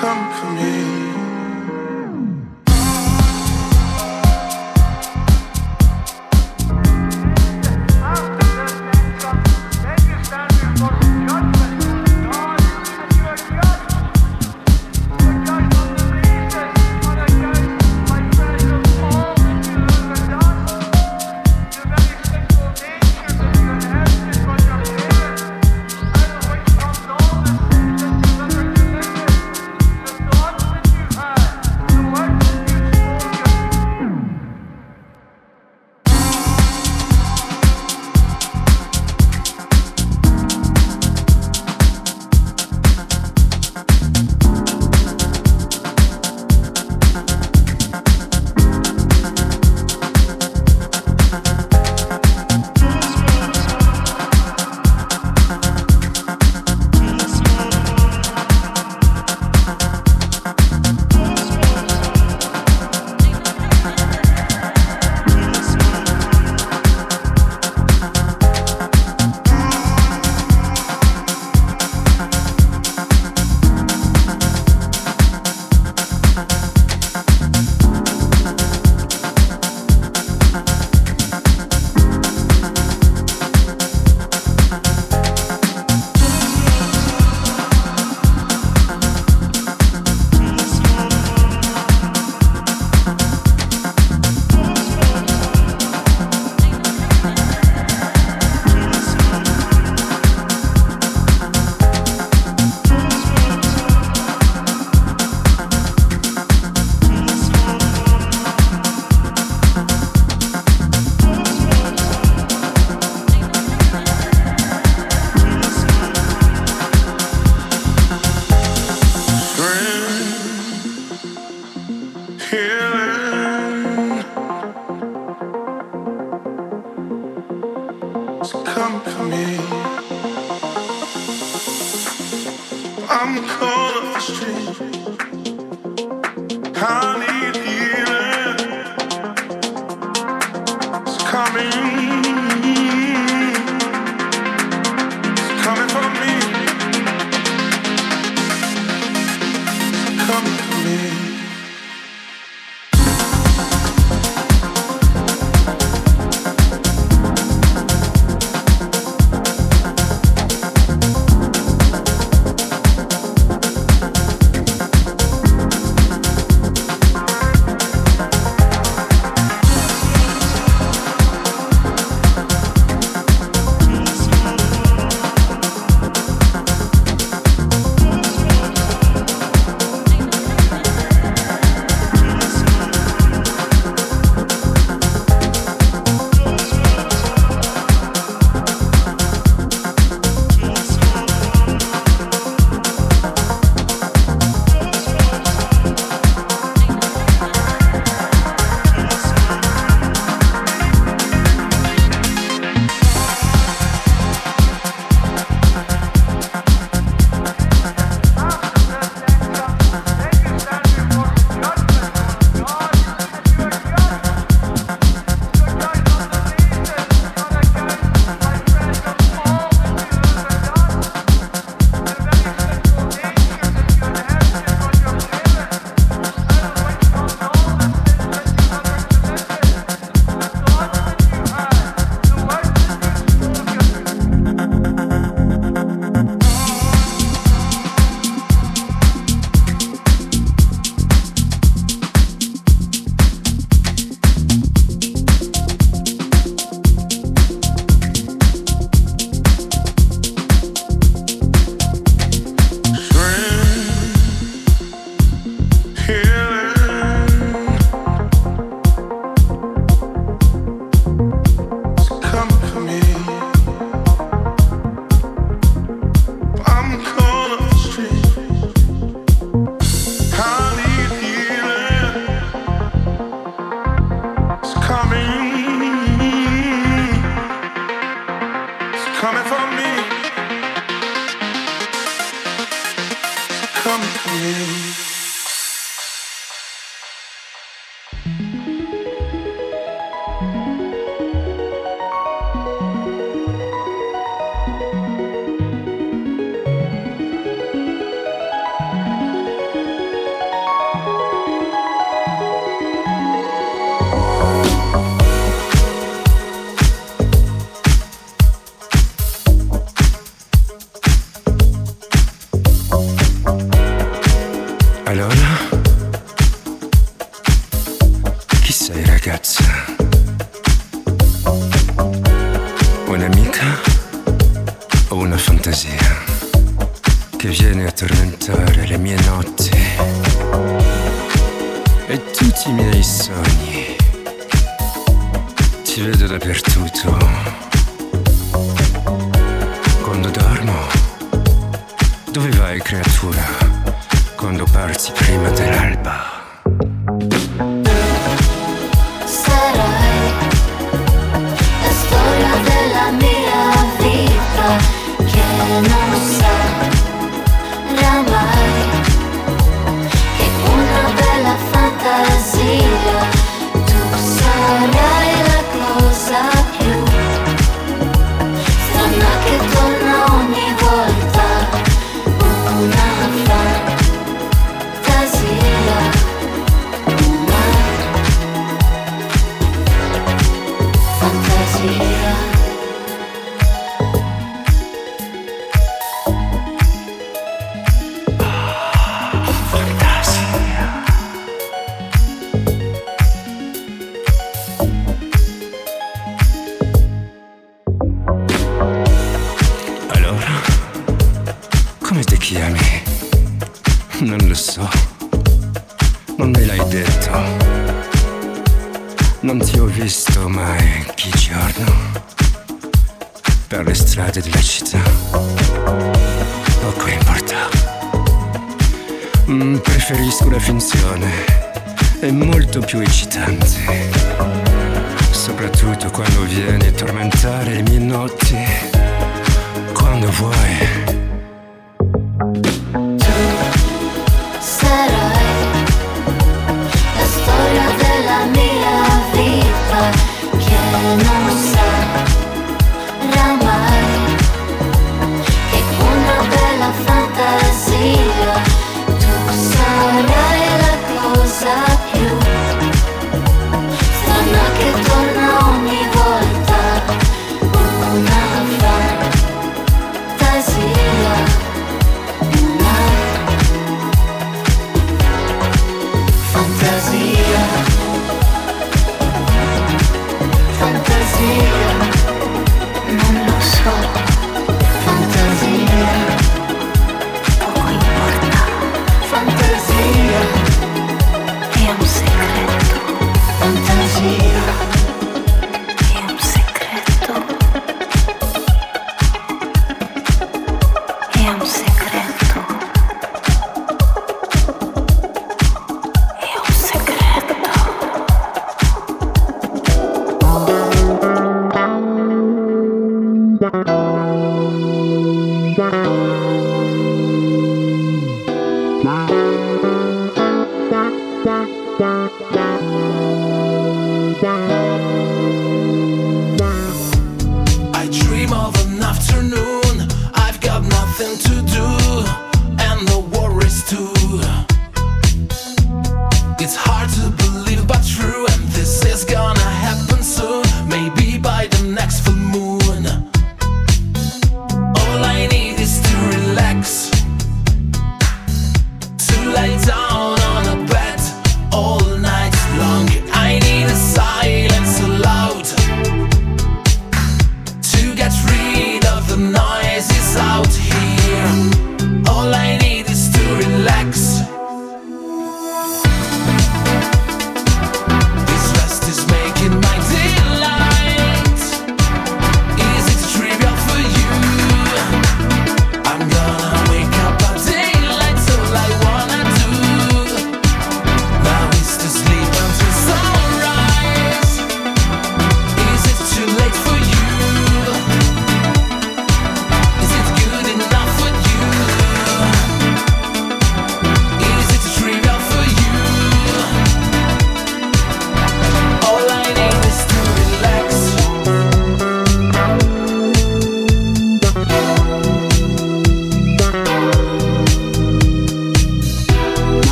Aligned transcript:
Coming 0.00 0.32
for 0.32 0.50
me. 0.52 1.07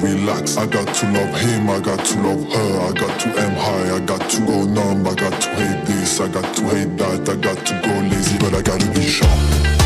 relax. 0.00 0.56
I 0.56 0.66
got 0.66 0.94
to 0.94 1.06
love 1.12 1.34
him, 1.40 1.70
I 1.70 1.80
got 1.80 2.04
to 2.04 2.20
love 2.22 2.52
her, 2.52 2.80
I 2.80 2.92
got 2.92 3.20
to 3.20 3.28
aim 3.28 3.52
high, 3.52 3.96
I 3.96 4.00
got 4.00 4.30
to 4.30 4.40
go 4.46 4.64
numb, 4.64 5.06
I 5.06 5.14
got 5.14 5.40
to 5.40 5.48
hate 5.54 5.84
this, 5.86 6.20
I 6.20 6.28
got 6.28 6.54
to 6.56 6.62
hate 6.68 6.96
that, 6.98 7.28
I 7.28 7.36
got 7.36 7.66
to 7.66 7.74
go 7.84 7.94
lazy, 8.08 8.38
but 8.38 8.54
I 8.54 8.62
gotta 8.62 8.90
be 8.92 9.02
sharp. 9.02 9.79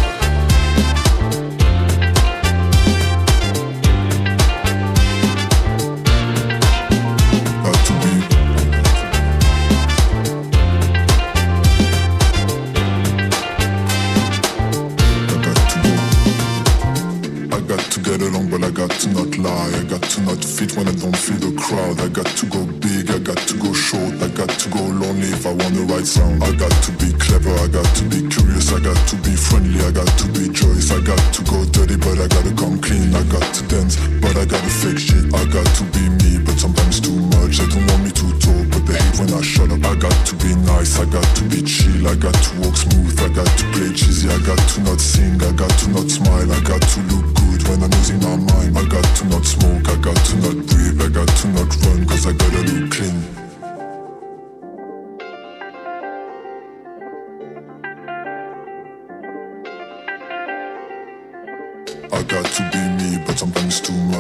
lie. 19.45 19.71
I 19.77 19.85
got 19.85 20.03
to 20.03 20.21
not 20.23 20.41
fit 20.41 20.73
when 20.77 20.89
I 20.89 20.95
don't 20.97 21.17
feel 21.17 21.37
the 21.37 21.53
crowd. 21.61 22.01
I 22.01 22.09
got 22.09 22.27
to 22.41 22.45
go 22.49 22.65
big, 22.81 23.13
I 23.13 23.21
got 23.21 23.37
to 23.37 23.55
go 23.61 23.71
short. 23.73 24.17
I 24.25 24.29
got 24.33 24.49
to 24.49 24.67
go 24.73 24.81
lonely 24.81 25.29
if 25.37 25.45
I 25.45 25.53
wanna 25.53 25.85
write 25.85 26.09
sound. 26.09 26.43
I 26.43 26.53
got 26.57 26.73
to 26.89 26.91
be 26.97 27.13
clever, 27.21 27.53
I 27.61 27.69
got 27.69 27.85
to 28.01 28.05
be 28.09 28.25
curious. 28.33 28.73
I 28.73 28.81
got 28.81 28.97
to 29.13 29.17
be 29.21 29.37
friendly, 29.37 29.81
I 29.85 29.93
got 29.93 30.09
to 30.09 30.27
be 30.33 30.49
joyous. 30.49 30.91
I 30.91 31.01
got 31.05 31.21
to 31.37 31.41
go 31.45 31.59
dirty, 31.77 31.97
but 32.01 32.17
I 32.17 32.27
gotta 32.33 32.55
come 32.57 32.81
clean. 32.81 33.13
I 33.13 33.23
got 33.29 33.45
to 33.45 33.63
dance, 33.69 34.01
but 34.25 34.35
I 34.41 34.45
gotta 34.49 34.73
fake 34.81 34.99
shit. 34.99 35.29
I 35.37 35.45
got 35.53 35.69
to 35.79 35.85
be 35.93 36.05
me, 36.25 36.41
but 36.41 36.57
sometimes 36.57 36.99
too 37.05 37.19
much. 37.37 37.61
They 37.61 37.69
don't 37.69 37.85
want 37.85 38.03
me 38.09 38.11
to 38.17 38.27
talk, 38.41 38.65
but 38.73 38.83
they 38.89 38.97
hate 38.97 39.17
when 39.21 39.31
I 39.37 39.43
shut 39.45 39.69
up. 39.69 39.85
I 39.85 39.95
got 40.01 40.17
to 40.29 40.35
be 40.41 40.57
nice, 40.65 40.97
I 40.97 41.05
got 41.05 41.29
to 41.37 41.43
be 41.53 41.61
chill. 41.63 42.09
I 42.09 42.17
got 42.17 42.35
to 42.35 42.51
walk 42.65 42.77
smooth, 42.81 43.21
I 43.21 43.29
got 43.29 43.51
to 43.61 43.65
play 43.77 43.93
cheesy. 43.93 44.27
I 44.33 44.41
got 44.49 44.61
to 44.73 44.79
not 44.89 45.01
sing, 45.01 45.37
I 45.45 45.53
got 45.53 45.73
to 45.85 45.87
not 45.93 46.09
smile. 46.09 46.49
I 46.49 46.61
got 46.65 46.81
to 46.81 47.01
look 47.13 47.29
good 47.35 47.44
when 47.69 47.83
I'm 47.83 47.91
losing 47.91 48.21
my 48.21 48.37
mind. 48.37 48.79
I 48.79 48.85
got 48.89 49.05
to 49.17 49.25
not 49.27 49.45
smoke, 49.45 49.89
I 49.89 49.97
got 49.97 50.17
to 50.17 50.37
not 50.37 50.67
breathe 50.67 51.01
I 51.01 51.09
got 51.09 51.29
to 51.29 51.49
not 51.49 51.71
run 51.85 52.07
cause 52.07 52.27
I 52.27 52.33
gotta 52.33 52.63
look 52.63 52.91
clean. 52.91 53.44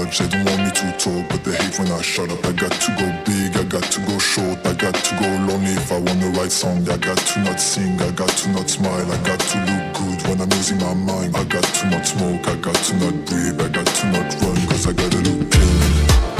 much. 0.04 0.18
They 0.18 0.28
don't 0.28 0.44
want 0.44 0.62
me 0.64 0.70
to 0.70 0.86
talk, 0.98 1.28
but 1.28 1.44
they 1.44 1.56
hate 1.56 1.78
when 1.78 1.90
I 1.90 2.02
shut 2.02 2.30
up. 2.30 2.44
I 2.44 2.52
got 2.52 2.72
to 2.72 2.90
go 2.98 3.06
big, 3.24 3.56
I 3.56 3.64
got 3.64 3.84
to 3.84 4.00
go 4.06 4.18
short, 4.18 4.58
I 4.66 4.74
got 4.74 4.94
to 4.94 5.12
go 5.16 5.28
lonely 5.46 5.72
if 5.72 5.90
I 5.92 5.98
wanna 5.98 6.28
write 6.36 6.52
song. 6.52 6.88
I 6.88 6.96
got 6.96 7.18
to 7.18 7.40
not 7.40 7.60
sing, 7.60 8.00
I 8.00 8.10
got 8.10 8.28
to 8.28 8.48
not 8.50 8.68
smile, 8.68 9.10
I 9.10 9.18
got 9.22 9.40
to 9.40 9.58
look 9.68 9.84
good 9.98 10.28
when 10.28 10.40
I'm 10.40 10.48
losing 10.50 10.78
my 10.78 10.94
mind. 10.94 11.36
I 11.36 11.44
got 11.44 11.64
to 11.64 11.90
not 11.90 12.06
smoke, 12.06 12.46
I 12.48 12.56
got 12.56 12.74
to 12.74 12.92
not 12.96 13.14
breathe, 13.26 13.60
I 13.60 13.68
got 13.68 13.86
to 13.86 14.06
not 14.12 14.28
run, 14.42 14.56
cause 14.68 14.86
I 14.86 14.92
gotta 14.92 15.18
look 15.18 15.54
ill. 15.54 16.34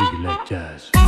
regular 0.00 0.38
jazz. 0.46 0.99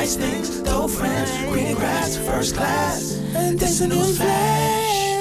nice 0.00 0.14
things, 0.14 0.62
though 0.62 0.86
friends, 0.86 1.30
green 1.50 1.74
grass, 1.74 2.16
first 2.18 2.54
class, 2.54 3.20
and 3.34 3.58
this 3.58 3.80
a 3.80 3.88
new 3.88 4.04
flash. 4.14 5.17